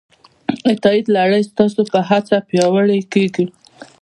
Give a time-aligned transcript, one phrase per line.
[0.65, 3.45] د تایید لړۍ ستاسو په هڅه پیاوړې کېږي.